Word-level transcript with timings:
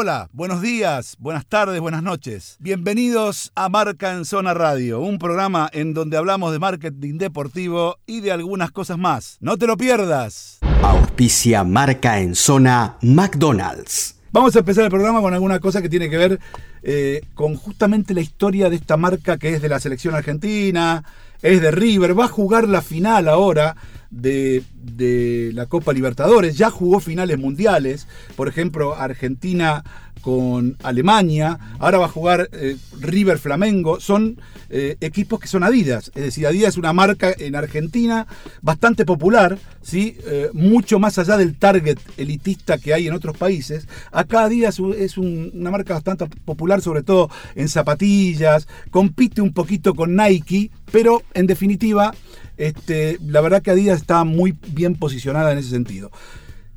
Hola, 0.00 0.28
buenos 0.32 0.62
días, 0.62 1.16
buenas 1.18 1.44
tardes, 1.44 1.80
buenas 1.80 2.04
noches. 2.04 2.56
Bienvenidos 2.60 3.50
a 3.56 3.68
Marca 3.68 4.12
en 4.12 4.24
Zona 4.24 4.54
Radio, 4.54 5.00
un 5.00 5.18
programa 5.18 5.68
en 5.72 5.92
donde 5.92 6.16
hablamos 6.16 6.52
de 6.52 6.60
marketing 6.60 7.18
deportivo 7.18 7.96
y 8.06 8.20
de 8.20 8.30
algunas 8.30 8.70
cosas 8.70 8.96
más. 8.96 9.38
No 9.40 9.56
te 9.56 9.66
lo 9.66 9.76
pierdas. 9.76 10.60
Auspicia 10.84 11.64
Marca 11.64 12.20
en 12.20 12.36
Zona 12.36 12.96
McDonald's. 13.02 14.14
Vamos 14.30 14.54
a 14.54 14.60
empezar 14.60 14.84
el 14.84 14.90
programa 14.90 15.20
con 15.20 15.34
alguna 15.34 15.58
cosa 15.58 15.82
que 15.82 15.88
tiene 15.88 16.08
que 16.08 16.16
ver 16.16 16.38
eh, 16.84 17.22
con 17.34 17.56
justamente 17.56 18.14
la 18.14 18.20
historia 18.20 18.70
de 18.70 18.76
esta 18.76 18.96
marca 18.96 19.36
que 19.36 19.52
es 19.54 19.60
de 19.60 19.68
la 19.68 19.80
selección 19.80 20.14
argentina, 20.14 21.02
es 21.42 21.60
de 21.60 21.72
River, 21.72 22.16
va 22.16 22.26
a 22.26 22.28
jugar 22.28 22.68
la 22.68 22.82
final 22.82 23.26
ahora 23.26 23.74
de, 24.10 24.62
de, 24.74 25.50
la 25.54 25.66
Copa 25.66 25.92
Libertadores, 25.92 26.56
ya 26.56 26.70
jugó 26.70 27.00
finales 27.00 27.38
mundiales, 27.38 28.06
por 28.36 28.48
ejemplo, 28.48 28.94
Argentina 28.94 29.84
con 30.20 30.76
Alemania, 30.82 31.58
ahora 31.78 31.98
va 31.98 32.06
a 32.06 32.10
jugar 32.10 32.48
eh, 32.52 32.76
River 33.00 33.38
Flamengo, 33.38 34.00
son 34.00 34.40
eh, 34.70 34.96
equipos 35.00 35.40
que 35.40 35.48
son 35.48 35.62
Adidas, 35.62 36.10
es 36.14 36.22
decir, 36.22 36.46
Adidas 36.46 36.70
es 36.70 36.76
una 36.76 36.92
marca 36.92 37.34
en 37.36 37.56
Argentina 37.56 38.26
bastante 38.62 39.04
popular, 39.04 39.58
¿sí? 39.82 40.18
Eh, 40.26 40.50
mucho 40.52 40.98
más 40.98 41.18
allá 41.18 41.36
del 41.36 41.56
target 41.56 41.98
elitista 42.16 42.78
que 42.78 42.94
hay 42.94 43.06
en 43.06 43.14
otros 43.14 43.36
países, 43.36 43.88
acá 44.12 44.44
Adidas 44.44 44.80
es 44.96 45.18
un, 45.18 45.50
una 45.54 45.70
marca 45.70 45.94
bastante 45.94 46.26
popular, 46.26 46.80
sobre 46.80 47.02
todo 47.02 47.30
en 47.54 47.68
zapatillas, 47.68 48.68
compite 48.90 49.40
un 49.40 49.52
poquito 49.52 49.94
con 49.94 50.16
Nike, 50.16 50.70
pero 50.90 51.22
en 51.34 51.46
definitiva 51.46 52.14
este, 52.58 53.18
la 53.24 53.40
verdad 53.40 53.62
que 53.62 53.70
Adidas 53.70 54.00
está 54.00 54.24
muy 54.24 54.56
bien 54.68 54.96
posicionada 54.96 55.52
en 55.52 55.58
ese 55.58 55.70
sentido. 55.70 56.10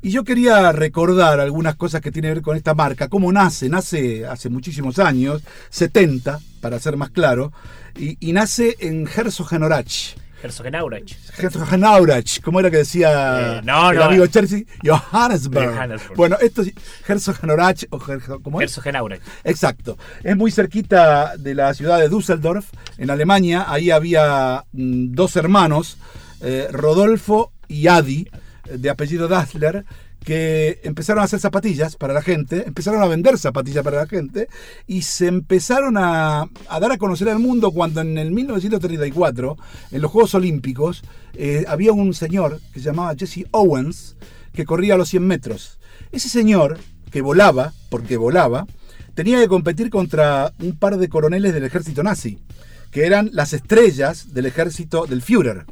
Y 0.02 0.10
yo 0.10 0.24
quería 0.24 0.72
recordar 0.72 1.38
algunas 1.38 1.76
cosas 1.76 2.00
que 2.00 2.10
tienen 2.10 2.30
que 2.30 2.34
ver 2.34 2.42
con 2.42 2.56
esta 2.56 2.74
marca, 2.74 3.08
cómo 3.08 3.32
nace, 3.32 3.68
nace 3.68 4.26
hace 4.26 4.48
muchísimos 4.48 4.98
años, 4.98 5.42
70 5.70 6.40
para 6.60 6.80
ser 6.80 6.96
más 6.96 7.10
claro, 7.10 7.52
y, 7.96 8.16
y 8.18 8.32
nace 8.32 8.76
en 8.80 9.06
Herzogenaurach. 9.06 10.16
Herzogenaurach. 10.42 11.12
Herzogenaurach, 11.38 12.40
¿cómo 12.40 12.58
era 12.58 12.70
que 12.70 12.78
decía 12.78 13.58
eh, 13.58 13.60
no, 13.64 13.90
el 13.90 13.98
no, 13.98 14.04
amigo 14.04 14.24
eh. 14.24 14.28
Chelsea? 14.28 14.64
Johannesburg. 14.84 15.72
Johannesburg. 15.72 16.16
Bueno, 16.16 16.36
esto 16.40 16.62
es 16.62 16.72
Herzogenaurach 17.06 17.84
o 17.90 18.00
¿cómo 18.42 18.60
es? 18.60 18.70
Herzogenaurach. 18.70 19.20
Exacto. 19.44 19.96
Es 20.24 20.36
muy 20.36 20.50
cerquita 20.50 21.36
de 21.36 21.54
la 21.54 21.72
ciudad 21.74 22.00
de 22.00 22.08
Düsseldorf, 22.08 22.66
en 22.98 23.10
Alemania. 23.10 23.66
Ahí 23.68 23.90
había 23.92 24.64
mm, 24.72 25.12
dos 25.14 25.36
hermanos, 25.36 25.96
eh, 26.40 26.66
Rodolfo 26.72 27.52
y 27.68 27.86
Adi, 27.86 28.28
de 28.64 28.90
apellido 28.90 29.28
Dassler, 29.28 29.84
que 30.24 30.80
empezaron 30.84 31.20
a 31.20 31.24
hacer 31.24 31.40
zapatillas 31.40 31.96
para 31.96 32.14
la 32.14 32.22
gente, 32.22 32.64
empezaron 32.66 33.02
a 33.02 33.06
vender 33.06 33.38
zapatillas 33.38 33.82
para 33.82 33.98
la 33.98 34.06
gente 34.06 34.48
y 34.86 35.02
se 35.02 35.26
empezaron 35.26 35.96
a, 35.98 36.42
a 36.68 36.80
dar 36.80 36.92
a 36.92 36.98
conocer 36.98 37.28
al 37.28 37.38
mundo 37.38 37.72
cuando 37.72 38.00
en 38.00 38.18
el 38.18 38.30
1934, 38.30 39.56
en 39.90 40.02
los 40.02 40.10
Juegos 40.10 40.34
Olímpicos, 40.34 41.02
eh, 41.34 41.64
había 41.66 41.92
un 41.92 42.14
señor 42.14 42.60
que 42.72 42.80
se 42.80 42.86
llamaba 42.86 43.14
Jesse 43.16 43.46
Owens 43.50 44.16
que 44.52 44.64
corría 44.64 44.94
a 44.94 44.98
los 44.98 45.08
100 45.08 45.26
metros. 45.26 45.78
Ese 46.12 46.28
señor, 46.28 46.78
que 47.10 47.22
volaba, 47.22 47.72
porque 47.88 48.16
volaba, 48.16 48.66
tenía 49.14 49.40
que 49.40 49.48
competir 49.48 49.90
contra 49.90 50.52
un 50.60 50.76
par 50.76 50.98
de 50.98 51.08
coroneles 51.08 51.54
del 51.54 51.64
ejército 51.64 52.02
nazi, 52.02 52.38
que 52.90 53.06
eran 53.06 53.30
las 53.32 53.52
estrellas 53.52 54.34
del 54.34 54.46
ejército 54.46 55.06
del 55.06 55.22
Führer. 55.22 55.64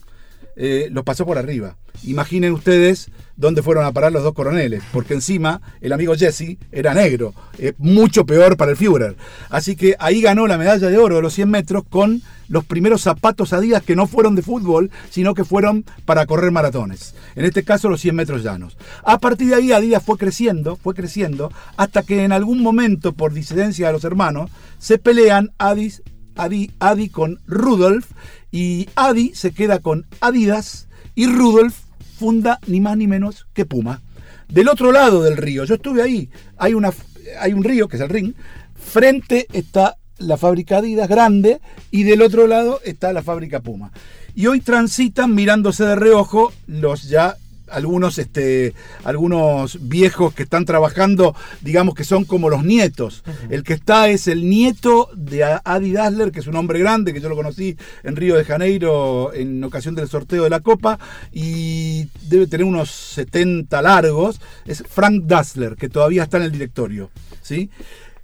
Eh, 0.57 0.89
los 0.91 1.05
pasó 1.05 1.25
por 1.25 1.39
arriba. 1.39 1.77
Imaginen 2.03 2.53
ustedes 2.53 3.11
dónde 3.37 3.63
fueron 3.63 3.85
a 3.85 3.93
parar 3.93 4.13
los 4.13 4.23
dos 4.23 4.35
coroneles, 4.35 4.83
porque 4.93 5.15
encima 5.15 5.61
el 5.81 5.93
amigo 5.93 6.15
Jesse 6.15 6.59
era 6.73 6.93
negro, 6.93 7.35
eh, 7.59 7.73
mucho 7.79 8.27
peor 8.27 8.57
para 8.57 8.73
el 8.73 8.77
Führer. 8.77 9.17
Así 9.49 9.77
que 9.77 9.97
ahí 9.99 10.21
ganó 10.21 10.47
la 10.47 10.59
medalla 10.59 10.89
de 10.89 10.99
oro 10.99 11.17
de 11.17 11.23
los 11.23 11.35
100 11.35 11.51
metros 11.51 11.85
con 11.89 12.23
los 12.49 12.65
primeros 12.65 13.03
zapatos 13.03 13.53
Adidas 13.53 13.83
que 13.83 13.97
no 13.97 14.07
fueron 14.07 14.35
de 14.35 14.43
fútbol, 14.43 14.91
sino 15.09 15.35
que 15.35 15.45
fueron 15.45 15.85
para 16.05 16.27
correr 16.27 16.51
maratones. 16.51 17.15
En 17.37 17.45
este 17.45 17.63
caso 17.63 17.89
los 17.89 18.01
100 18.01 18.17
metros 18.17 18.43
llanos. 18.43 18.77
A 19.05 19.19
partir 19.19 19.49
de 19.49 19.55
ahí 19.55 19.73
Adidas 19.73 20.03
fue 20.05 20.19
creciendo, 20.19 20.77
fue 20.77 20.95
creciendo, 20.95 21.53
hasta 21.77 22.03
que 22.03 22.25
en 22.25 22.33
algún 22.33 22.63
momento, 22.63 23.13
por 23.13 23.33
disidencia 23.33 23.87
de 23.87 23.93
los 23.93 24.05
hermanos, 24.05 24.51
se 24.79 24.99
pelean 24.99 25.53
Adis, 25.59 26.03
Adi, 26.37 27.09
con 27.09 27.41
Rudolf 27.47 28.11
y 28.51 28.89
Adi 28.95 29.33
se 29.35 29.53
queda 29.53 29.81
con 29.81 30.07
Adidas 30.21 30.89
y 31.15 31.27
Rudolf 31.27 31.77
funda 32.19 32.59
ni 32.67 32.81
más 32.81 32.97
ni 32.97 33.07
menos 33.07 33.47
que 33.53 33.65
Puma. 33.65 34.03
Del 34.49 34.69
otro 34.69 34.93
lado 34.93 35.23
del 35.23 35.37
río, 35.37 35.65
yo 35.65 35.77
estuve 35.77 36.03
ahí, 36.03 36.29
hay, 36.57 36.75
una, 36.75 36.93
hay 37.39 37.53
un 37.53 37.63
río, 37.63 37.89
que 37.89 37.97
es 37.97 38.03
el 38.03 38.09
Ring, 38.09 38.35
frente 38.75 39.47
está 39.53 39.97
la 40.19 40.37
fábrica 40.37 40.79
Adidas 40.79 41.09
grande 41.09 41.61
y 41.91 42.03
del 42.03 42.23
otro 42.23 42.47
lado 42.47 42.81
está 42.85 43.13
la 43.13 43.23
fábrica 43.23 43.61
Puma. 43.61 43.93
Y 44.35 44.47
hoy 44.47 44.61
transitan 44.61 45.35
mirándose 45.35 45.85
de 45.85 45.97
reojo 45.97 46.53
los 46.67 47.09
ya 47.09 47.37
algunos, 47.71 48.19
este, 48.19 48.75
algunos 49.05 49.89
viejos 49.89 50.35
que 50.35 50.43
están 50.43 50.65
trabajando, 50.65 51.35
digamos 51.61 51.95
que 51.95 52.05
son 52.05 52.25
como 52.25 52.51
los 52.51 52.65
nietos. 52.65 53.23
El 53.49 53.63
que 53.63 53.75
está 53.75 54.09
es 54.09 54.29
el 54.29 54.49
nieto 54.49 55.09
de 55.15 55.45
Adi 55.65 55.93
Dassler, 55.93 56.33
que 56.33 56.41
es 56.41 56.47
un 56.47 56.57
hombre 56.57 56.79
grande, 56.79 57.13
que 57.13 57.21
yo 57.21 57.29
lo 57.29 57.37
conocí 57.37 57.77
en 58.03 58.17
Río 58.17 58.37
de 58.37 58.45
Janeiro 58.45 59.33
en 59.35 59.63
ocasión 59.65 59.95
del 59.95 60.09
sorteo 60.09 60.45
de 60.45 60.51
la 60.51 60.61
Copa, 60.61 60.99
y 61.33 62.09
debe 62.23 62.47
tener 62.47 62.67
unos 62.67 62.91
70 62.91 63.83
largos. 63.83 64.41
Es 64.67 64.83
Frank 64.89 65.25
Dassler, 65.25 65.77
que 65.77 65.89
todavía 65.89 66.25
está 66.25 66.39
en 66.39 66.45
el 66.45 66.53
directorio. 66.53 67.11
¿sí? 67.43 67.71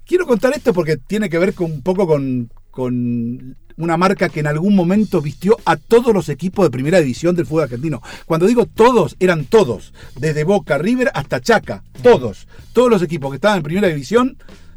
Quiero 0.07 0.27
contar 0.27 0.53
esto 0.55 0.73
porque 0.73 0.97
tiene 0.97 1.29
que 1.29 1.39
ver 1.39 1.55
con, 1.55 1.73
un 1.73 1.83
poco 1.83 2.07
con, 2.07 2.51
con 2.77 3.57
una 3.79 3.97
marca 3.97 4.29
que 4.29 4.41
en 4.41 4.47
algún 4.47 4.77
momento 4.77 5.23
vistió 5.23 5.57
a 5.65 5.77
todos 5.79 6.13
los 6.13 6.29
equipos 6.29 6.67
de 6.67 6.71
primera 6.71 7.01
división 7.01 7.35
del 7.35 7.47
fútbol 7.47 7.63
argentino. 7.63 8.03
Cuando 8.27 8.47
digo 8.47 8.67
todos, 8.67 9.17
eran 9.19 9.47
todos, 9.47 9.95
desde 10.21 10.45
Boca, 10.45 10.77
River 10.77 11.11
hasta 11.15 11.41
Chaca, 11.41 11.83
todos, 12.03 12.47
todos 12.75 12.91
los 12.91 13.01
equipos 13.01 13.31
que 13.31 13.37
estaban 13.37 13.57
en 13.57 13.63
primera 13.63 13.89
división, 13.89 14.37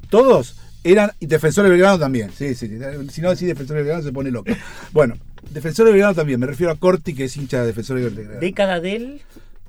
todos 0.10 0.56
eran 0.86 1.12
y 1.20 1.26
Defensores 1.26 1.70
Belgrano 1.70 2.00
también. 2.00 2.32
Sí, 2.34 2.56
sí, 2.56 2.70
si 3.10 3.20
no 3.22 3.32
decís 3.32 3.50
Defensores 3.50 3.84
Belgrano 3.84 4.02
se 4.02 4.14
pone 4.14 4.32
loco. 4.32 4.50
Bueno, 4.94 5.16
Defensores 5.52 5.92
Belgrano 5.92 6.16
también, 6.16 6.40
me 6.40 6.48
refiero 6.48 6.72
a 6.72 6.78
Corti 6.78 7.14
que 7.14 7.26
es 7.26 7.36
hincha 7.36 7.60
de 7.60 7.68
Defensores 7.68 8.16
Belgrano. 8.16 8.40
Década 8.40 8.80
del. 8.80 9.20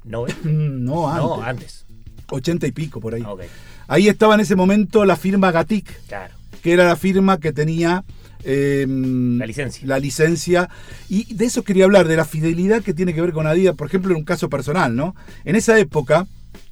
No, 0.05 0.29
¿eh? 0.29 0.35
No, 0.45 1.09
antes. 1.09 1.25
No, 1.25 1.43
antes. 1.43 1.85
80 2.31 2.69
y 2.69 2.71
pico 2.71 3.01
por 3.01 3.15
ahí. 3.15 3.25
Ok, 3.27 3.43
Ahí 3.89 4.07
estaba 4.07 4.35
en 4.35 4.41
ese 4.41 4.55
momento 4.55 5.05
la 5.05 5.17
firma 5.17 5.51
Gatic, 5.51 6.07
claro. 6.07 6.33
que 6.63 6.73
era 6.73 6.85
la 6.85 6.95
firma 6.95 7.41
que 7.41 7.53
tenía 7.53 8.05
eh, 8.45 8.87
La 8.89 9.47
licencia. 9.47 9.87
La 9.87 9.99
licencia. 9.99 10.69
Y 11.09 11.35
de 11.35 11.45
eso 11.45 11.63
quería 11.63 11.85
hablar, 11.85 12.09
de 12.09 12.17
la 12.17 12.25
fidelidad 12.25 12.83
que 12.83 12.95
tiene 12.95 13.15
que 13.15 13.21
ver 13.21 13.33
con 13.33 13.47
Adidas, 13.47 13.77
por 13.77 13.87
ejemplo, 13.87 14.13
en 14.13 14.19
un 14.19 14.25
caso 14.25 14.49
personal, 14.49 14.95
¿no? 14.95 15.15
En 15.45 15.57
esa 15.57 15.79
época, 15.79 16.27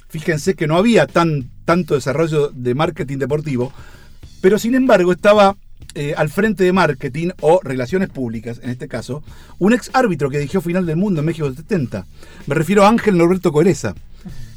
fíjense 0.09 0.55
que 0.55 0.67
no 0.67 0.77
había 0.77 1.07
tan, 1.07 1.49
tanto 1.65 1.95
desarrollo 1.95 2.49
de 2.49 2.75
marketing 2.75 3.17
deportivo, 3.17 3.71
pero 4.41 4.57
sin 4.57 4.75
embargo 4.75 5.11
estaba 5.11 5.55
eh, 5.95 6.13
al 6.15 6.29
frente 6.29 6.63
de 6.63 6.73
marketing 6.73 7.29
o 7.41 7.59
relaciones 7.63 8.09
públicas, 8.09 8.59
en 8.63 8.69
este 8.69 8.87
caso, 8.87 9.23
un 9.57 9.73
ex 9.73 9.89
árbitro 9.93 10.29
que 10.29 10.37
dirigió 10.37 10.61
Final 10.61 10.85
del 10.85 10.97
Mundo 10.97 11.21
en 11.21 11.25
México 11.25 11.51
70. 11.51 12.05
Me 12.45 12.55
refiero 12.55 12.85
a 12.85 12.89
Ángel 12.89 13.17
Norberto 13.17 13.51
Coereza. 13.51 13.95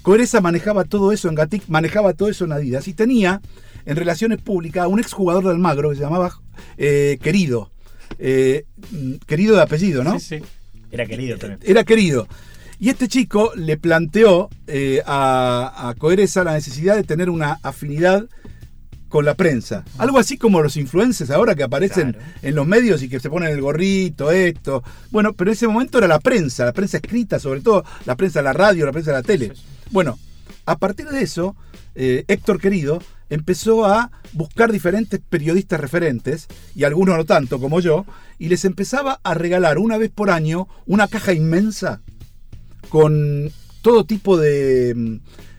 Coereza 0.02 0.40
manejaba 0.40 0.84
todo 0.84 1.12
eso 1.12 1.28
en 1.28 1.34
Gatic, 1.34 1.68
manejaba 1.68 2.12
todo 2.12 2.28
eso 2.28 2.44
en 2.44 2.52
Adidas 2.52 2.88
y 2.88 2.92
tenía 2.92 3.40
en 3.86 3.96
relaciones 3.96 4.40
públicas 4.40 4.84
a 4.84 4.88
un 4.88 5.00
exjugador 5.00 5.44
de 5.44 5.50
Almagro 5.50 5.90
que 5.90 5.96
se 5.96 6.02
llamaba 6.02 6.32
eh, 6.76 7.18
Querido. 7.22 7.70
Eh, 8.18 8.64
mm, 8.90 9.14
querido 9.26 9.56
de 9.56 9.62
apellido, 9.62 10.04
¿no? 10.04 10.18
Sí, 10.20 10.38
sí. 10.38 10.44
Era 10.90 11.06
querido 11.06 11.38
también. 11.38 11.60
Era 11.64 11.82
querido. 11.84 12.28
Y 12.78 12.90
este 12.90 13.08
chico 13.08 13.52
le 13.56 13.76
planteó 13.78 14.50
eh, 14.66 15.00
a, 15.06 15.88
a 15.88 15.94
Coereza 15.94 16.44
la 16.44 16.52
necesidad 16.52 16.96
de 16.96 17.04
tener 17.04 17.30
una 17.30 17.58
afinidad 17.62 18.26
con 19.08 19.24
la 19.24 19.34
prensa. 19.34 19.84
Algo 19.98 20.18
así 20.18 20.36
como 20.38 20.62
los 20.62 20.76
influencers 20.76 21.30
ahora 21.30 21.54
que 21.54 21.62
aparecen 21.62 22.12
Claro. 22.12 22.26
en 22.42 22.54
los 22.54 22.66
medios 22.66 23.02
y 23.02 23.08
que 23.08 23.20
se 23.20 23.28
ponen 23.30 23.50
el 23.50 23.60
gorrito, 23.60 24.30
esto. 24.30 24.82
Bueno, 25.10 25.32
pero 25.32 25.50
en 25.50 25.52
ese 25.52 25.66
momento 25.68 25.98
era 25.98 26.08
la 26.08 26.18
prensa, 26.18 26.64
la 26.64 26.72
prensa 26.72 26.96
escrita, 26.98 27.38
sobre 27.38 27.60
todo 27.60 27.84
la 28.06 28.16
prensa 28.16 28.40
de 28.40 28.44
la 28.44 28.52
radio, 28.52 28.86
la 28.86 28.92
prensa 28.92 29.10
de 29.12 29.16
la 29.18 29.22
tele. 29.22 29.48
Sí, 29.54 29.56
sí. 29.56 29.62
Bueno, 29.90 30.18
a 30.66 30.76
partir 30.78 31.06
de 31.08 31.22
eso, 31.22 31.54
eh, 31.94 32.24
Héctor 32.28 32.58
Querido 32.60 33.02
empezó 33.32 33.84
a 33.86 34.10
buscar 34.32 34.70
diferentes 34.72 35.20
periodistas 35.20 35.80
referentes, 35.80 36.46
y 36.74 36.84
algunos 36.84 37.16
no 37.16 37.24
tanto 37.24 37.58
como 37.58 37.80
yo, 37.80 38.04
y 38.38 38.48
les 38.48 38.64
empezaba 38.64 39.20
a 39.22 39.34
regalar 39.34 39.78
una 39.78 39.96
vez 39.98 40.10
por 40.10 40.30
año 40.30 40.68
una 40.86 41.08
caja 41.08 41.32
inmensa 41.32 42.00
con 42.88 43.50
todo 43.80 44.04
tipo 44.04 44.36
de 44.36 44.92
mm, 44.94 45.16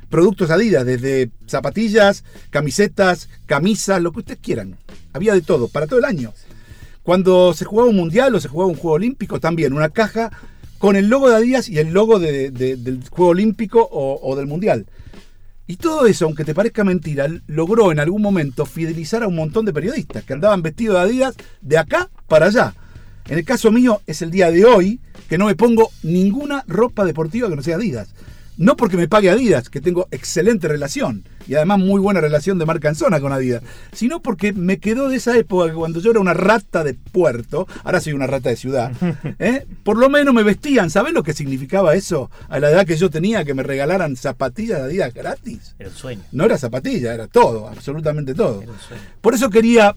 productos 0.09 0.49
Adidas, 0.51 0.85
desde 0.85 1.31
zapatillas, 1.47 2.23
camisetas, 2.49 3.29
camisas, 3.45 4.01
lo 4.01 4.11
que 4.11 4.19
ustedes 4.19 4.39
quieran. 4.41 4.77
Había 5.13 5.33
de 5.33 5.41
todo, 5.41 5.67
para 5.67 5.87
todo 5.87 5.99
el 5.99 6.05
año. 6.05 6.31
Cuando 7.01 7.53
se 7.53 7.65
jugaba 7.65 7.89
un 7.89 7.95
mundial 7.95 8.33
o 8.35 8.39
se 8.39 8.47
jugaba 8.47 8.69
un 8.69 8.77
juego 8.77 8.95
olímpico, 8.95 9.39
también 9.39 9.73
una 9.73 9.89
caja 9.89 10.31
con 10.77 10.95
el 10.95 11.07
logo 11.07 11.29
de 11.29 11.35
Adidas 11.37 11.69
y 11.69 11.79
el 11.79 11.91
logo 11.91 12.19
de- 12.19 12.51
de- 12.51 12.75
del 12.77 13.03
juego 13.09 13.31
olímpico 13.31 13.87
o 13.91 14.35
del 14.35 14.47
mundial. 14.47 14.85
Y 15.65 15.77
todo 15.77 16.05
eso, 16.07 16.25
aunque 16.25 16.43
te 16.43 16.53
parezca 16.53 16.83
mentira, 16.83 17.27
logró 17.47 17.91
en 17.91 17.99
algún 17.99 18.21
momento 18.21 18.65
fidelizar 18.65 19.23
a 19.23 19.27
un 19.27 19.35
montón 19.35 19.65
de 19.65 19.71
periodistas 19.71 20.23
que 20.23 20.33
andaban 20.33 20.61
vestidos 20.61 20.95
de 20.95 21.01
Adidas 21.01 21.35
de 21.61 21.77
acá 21.77 22.09
para 22.27 22.47
allá. 22.47 22.73
En 23.29 23.37
el 23.37 23.45
caso 23.45 23.71
mío 23.71 24.01
es 24.05 24.21
el 24.21 24.29
día 24.29 24.51
de 24.51 24.65
hoy 24.65 24.99
que 25.29 25.37
no 25.37 25.45
me 25.45 25.55
pongo 25.55 25.89
ninguna 26.03 26.65
ropa 26.67 27.05
deportiva 27.05 27.49
que 27.49 27.55
no 27.55 27.63
sea 27.63 27.77
Adidas. 27.77 28.13
No 28.63 28.77
porque 28.77 28.95
me 28.95 29.09
pague 29.09 29.29
Adidas, 29.29 29.69
que 29.69 29.81
tengo 29.81 30.07
excelente 30.09 30.69
relación 30.69 31.25
y 31.45 31.55
además 31.55 31.79
muy 31.79 31.99
buena 31.99 32.21
relación 32.21 32.57
de 32.57 32.65
marca 32.65 32.87
en 32.87 32.95
zona 32.95 33.19
con 33.19 33.33
Adidas, 33.33 33.61
sino 33.91 34.21
porque 34.21 34.53
me 34.53 34.79
quedó 34.79 35.09
de 35.09 35.17
esa 35.17 35.37
época 35.37 35.67
que 35.67 35.75
cuando 35.75 35.99
yo 35.99 36.11
era 36.11 36.21
una 36.21 36.33
rata 36.33 36.81
de 36.85 36.93
puerto, 36.93 37.67
ahora 37.83 37.99
soy 37.99 38.13
una 38.13 38.25
rata 38.25 38.47
de 38.47 38.55
ciudad, 38.55 38.93
¿eh? 39.39 39.65
por 39.83 39.97
lo 39.97 40.09
menos 40.09 40.33
me 40.33 40.43
vestían. 40.43 40.89
¿Sabés 40.89 41.11
lo 41.11 41.23
que 41.23 41.33
significaba 41.33 41.93
eso 41.93 42.31
a 42.47 42.57
la 42.57 42.69
edad 42.69 42.85
que 42.85 42.95
yo 42.95 43.09
tenía, 43.09 43.43
que 43.43 43.53
me 43.53 43.63
regalaran 43.63 44.15
zapatillas 44.15 44.77
de 44.77 44.85
Adidas 44.85 45.13
gratis? 45.13 45.75
Era 45.77 45.89
un 45.89 45.95
sueño. 45.95 46.21
No 46.31 46.45
era 46.45 46.57
zapatilla, 46.57 47.13
era 47.13 47.27
todo, 47.27 47.67
absolutamente 47.67 48.33
todo. 48.33 48.61
Era 48.61 48.71
un 48.71 48.79
sueño. 48.79 49.03
Por 49.19 49.33
eso 49.33 49.49
quería 49.49 49.93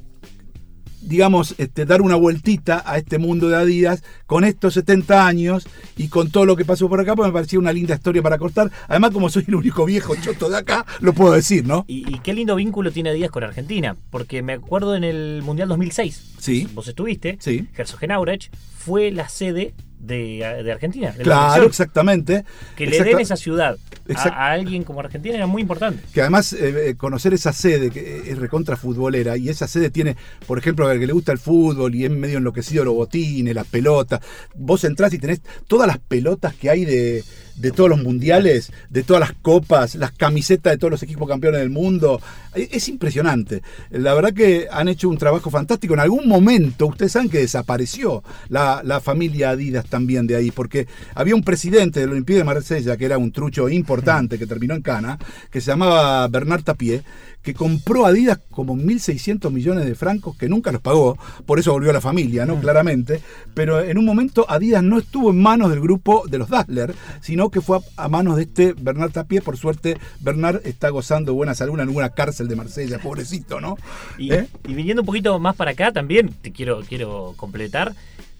digamos, 1.06 1.54
este, 1.58 1.86
dar 1.86 2.02
una 2.02 2.16
vueltita 2.16 2.82
a 2.84 2.98
este 2.98 3.18
mundo 3.18 3.48
de 3.48 3.56
Adidas 3.56 4.02
con 4.26 4.44
estos 4.44 4.74
70 4.74 5.26
años 5.26 5.66
y 5.96 6.08
con 6.08 6.30
todo 6.30 6.44
lo 6.44 6.56
que 6.56 6.64
pasó 6.64 6.88
por 6.88 7.00
acá, 7.00 7.16
pues 7.16 7.28
me 7.28 7.32
parecía 7.32 7.58
una 7.58 7.72
linda 7.72 7.94
historia 7.94 8.22
para 8.22 8.38
cortar. 8.38 8.70
Además, 8.88 9.12
como 9.12 9.28
soy 9.30 9.44
el 9.48 9.54
único 9.54 9.84
viejo 9.84 10.14
choto 10.16 10.50
de 10.50 10.58
acá, 10.58 10.84
lo 11.00 11.12
puedo 11.12 11.32
decir, 11.32 11.66
¿no? 11.66 11.84
Y, 11.88 12.12
y 12.14 12.18
qué 12.20 12.34
lindo 12.34 12.56
vínculo 12.56 12.90
tiene 12.92 13.10
Adidas 13.10 13.30
con 13.30 13.44
Argentina, 13.44 13.96
porque 14.10 14.42
me 14.42 14.54
acuerdo 14.54 14.96
en 14.96 15.04
el 15.04 15.42
Mundial 15.42 15.68
2006, 15.68 16.34
Sí. 16.38 16.68
vos 16.74 16.86
estuviste, 16.88 17.36
Sí. 17.40 17.66
Herzogenaurach 17.76 18.48
fue 18.78 19.10
la 19.10 19.28
sede 19.28 19.74
de, 20.06 20.62
de 20.64 20.72
Argentina, 20.72 21.12
de 21.12 21.22
Claro, 21.22 21.64
exactamente. 21.66 22.44
Que 22.76 22.86
le 22.86 23.02
den 23.02 23.20
esa 23.20 23.36
ciudad 23.36 23.76
a, 24.14 24.28
a 24.28 24.52
alguien 24.52 24.84
como 24.84 25.00
Argentina 25.00 25.34
era 25.34 25.46
muy 25.46 25.62
importante. 25.62 26.02
Que 26.12 26.20
además 26.20 26.52
eh, 26.52 26.90
eh, 26.90 26.94
conocer 26.96 27.34
esa 27.34 27.52
sede 27.52 27.90
que 27.90 28.30
es 28.30 28.38
recontra 28.38 28.76
futbolera 28.76 29.36
y 29.36 29.48
esa 29.48 29.66
sede 29.66 29.90
tiene, 29.90 30.16
por 30.46 30.58
ejemplo, 30.58 30.86
al 30.86 30.98
que 30.98 31.06
le 31.06 31.12
gusta 31.12 31.32
el 31.32 31.38
fútbol 31.38 31.94
y 31.94 32.04
es 32.04 32.10
medio 32.10 32.38
enloquecido 32.38 32.84
los 32.84 32.94
botines, 32.94 33.54
las 33.54 33.66
pelotas. 33.66 34.20
Vos 34.54 34.84
entrás 34.84 35.12
y 35.12 35.18
tenés 35.18 35.40
todas 35.66 35.86
las 35.86 35.98
pelotas 35.98 36.54
que 36.54 36.70
hay 36.70 36.84
de, 36.84 37.24
de 37.56 37.70
todos 37.70 37.90
los 37.90 38.02
mundiales, 38.02 38.72
de 38.90 39.02
todas 39.02 39.20
las 39.20 39.32
copas, 39.32 39.94
las 39.94 40.12
camisetas 40.12 40.72
de 40.72 40.78
todos 40.78 40.90
los 40.90 41.02
equipos 41.02 41.28
campeones 41.28 41.60
del 41.60 41.70
mundo. 41.70 42.20
Es, 42.54 42.68
es 42.72 42.88
impresionante. 42.88 43.62
La 43.90 44.14
verdad 44.14 44.32
que 44.32 44.68
han 44.70 44.88
hecho 44.88 45.08
un 45.08 45.18
trabajo 45.18 45.50
fantástico. 45.50 45.94
En 45.94 46.00
algún 46.00 46.28
momento, 46.28 46.86
ustedes 46.86 47.12
saben 47.12 47.28
que 47.28 47.38
desapareció 47.38 48.22
la, 48.48 48.82
la 48.84 49.00
familia 49.00 49.50
Adidas 49.50 49.86
también 49.86 50.26
de 50.26 50.36
ahí, 50.36 50.50
porque 50.50 50.86
había 51.14 51.34
un 51.34 51.42
presidente 51.42 52.00
del 52.00 52.10
Olympique 52.10 52.38
de 52.38 52.44
Marsella, 52.44 52.96
que 52.96 53.04
era 53.04 53.18
un 53.18 53.32
trucho 53.32 53.68
importante, 53.68 54.38
que 54.38 54.46
terminó 54.46 54.74
en 54.74 54.82
Cana, 54.82 55.18
que 55.50 55.60
se 55.60 55.70
llamaba 55.70 56.26
Bernard 56.28 56.62
Tapie, 56.62 57.02
que 57.46 57.54
compró 57.54 58.06
Adidas 58.06 58.40
como 58.50 58.74
1.600 58.74 59.52
millones 59.52 59.86
de 59.86 59.94
francos, 59.94 60.36
que 60.36 60.48
nunca 60.48 60.72
los 60.72 60.80
pagó, 60.80 61.16
por 61.46 61.60
eso 61.60 61.70
volvió 61.70 61.90
a 61.90 61.92
la 61.92 62.00
familia, 62.00 62.44
¿no? 62.44 62.60
Claramente. 62.60 63.20
Pero 63.54 63.80
en 63.80 63.98
un 63.98 64.04
momento 64.04 64.46
Adidas 64.48 64.82
no 64.82 64.98
estuvo 64.98 65.30
en 65.30 65.40
manos 65.40 65.70
del 65.70 65.80
grupo 65.80 66.24
de 66.28 66.38
los 66.38 66.50
Dassler, 66.50 66.92
sino 67.20 67.48
que 67.52 67.60
fue 67.60 67.78
a, 67.78 68.04
a 68.04 68.08
manos 68.08 68.34
de 68.34 68.42
este 68.42 68.72
Bernard 68.72 69.12
Tapie. 69.12 69.40
Por 69.42 69.56
suerte, 69.56 69.96
Bernard 70.18 70.66
está 70.66 70.88
gozando 70.88 71.34
buena 71.34 71.54
salud 71.54 71.74
en 71.74 71.82
alguna 71.82 72.10
cárcel 72.10 72.48
de 72.48 72.56
Marsella, 72.56 72.98
pobrecito, 72.98 73.60
¿no? 73.60 73.76
Y, 74.18 74.32
¿Eh? 74.32 74.48
y 74.66 74.74
viniendo 74.74 75.02
un 75.02 75.06
poquito 75.06 75.38
más 75.38 75.54
para 75.54 75.70
acá 75.70 75.92
también, 75.92 76.30
te 76.42 76.50
quiero, 76.50 76.80
quiero 76.80 77.34
completar. 77.36 77.94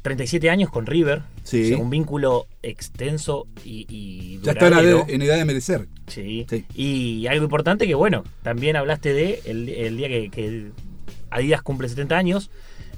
37 0.06 0.48
años 0.50 0.70
con 0.70 0.86
River, 0.86 1.22
Sí. 1.42 1.64
o 1.64 1.66
sea, 1.66 1.78
un 1.78 1.90
vínculo 1.90 2.46
extenso 2.62 3.48
y, 3.64 3.86
y 3.88 4.38
Ya 4.42 4.52
está 4.52 4.68
en, 4.68 4.74
edad- 5.22 5.36
de 5.38 5.44
merecer. 5.44 5.88
Sí. 6.06 6.46
Sí. 6.48 6.64
Y 6.76 7.26
algo 7.26 7.42
importante 7.42 7.88
que, 7.88 7.94
bueno, 7.96 8.22
también 8.44 8.76
hablaste 8.76 9.12
de 9.12 9.40
el, 9.46 9.68
el 9.68 9.96
día 9.96 10.08
que, 10.08 10.30
que 10.30 10.70
Adidas 11.30 11.60
cumple 11.62 11.88
70 11.88 12.16
años, 12.16 12.50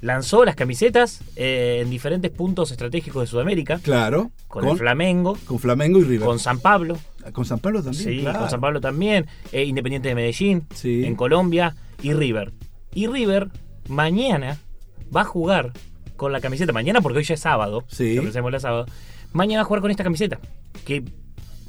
lanzó 0.03 0.45
las 0.45 0.55
camisetas 0.55 1.23
eh, 1.37 1.81
en 1.83 1.89
diferentes 1.89 2.31
puntos 2.31 2.71
estratégicos 2.73 3.23
de 3.23 3.27
Sudamérica, 3.27 3.79
Claro. 3.83 4.31
con, 4.47 4.69
el 4.69 4.77
Flamengo, 4.77 5.39
con 5.47 5.59
Flamengo 5.59 5.99
y 6.01 6.05
River. 6.05 6.27
con 6.27 6.39
San 6.39 6.61
Pablo, 6.61 6.99
Con 7.33 7.47
San 7.47 7.59
Pablo 7.59 7.83
también. 7.83 8.05
sí, 8.05 8.21
claro. 8.21 8.41
con 8.41 8.51
San 8.51 8.61
Pablo 8.61 8.81
también, 8.83 9.27
eh, 9.51 9.65
Independiente 9.65 10.09
de 10.11 10.15
Medellín, 10.15 10.67
Sí. 10.75 11.05
en 11.07 11.17
Colombia, 11.17 11.75
y 12.03 12.13
River. 12.13 12.53
Y 12.95 13.07
River 13.07 13.49
mañana 13.89 14.59
va 15.15 15.23
a 15.23 15.25
jugar 15.25 15.73
con 16.19 16.33
la 16.33 16.41
camiseta, 16.43 16.73
mañana 16.75 17.01
porque 17.01 17.19
hoy 17.21 17.25
ya 17.25 17.33
es 17.35 17.41
sábado, 17.41 17.85
Sí. 17.89 18.19
el 18.19 18.31
sábado, 18.61 18.85
mañana 19.33 19.63
a 19.63 19.65
jugar 19.65 19.81
con 19.81 19.91
esta 19.91 20.05
camiseta, 20.05 20.39
que 20.85 21.03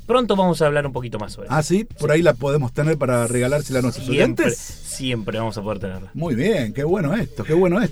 pronto 0.05 0.35
vamos 0.35 0.59
a 0.61 0.65
hablar 0.65 0.85
un 0.87 0.91
poquito 0.91 1.19
más 1.19 1.33
sobre 1.33 1.47
Ah, 1.51 1.61
sí, 1.61 1.83
por 1.85 2.11
ahí 2.11 2.21
la 2.23 2.33
podemos 2.33 2.73
tener 2.73 2.97
para 2.97 3.27
regalársela 3.27 3.79
a 3.79 3.81
nuestros 3.83 4.07
Siempre, 4.07 4.45
oyentes. 4.47 4.57
siempre 4.59 5.37
vamos 5.37 5.55
a 5.57 5.61
poder 5.61 5.77
tenerla. 5.79 6.09
Muy 6.15 6.33
bien, 6.35 6.73
qué 6.73 6.83
bueno 6.83 7.13
esto, 7.15 7.43
qué 7.43 7.53
bueno 7.53 7.79
esto. 7.79 7.87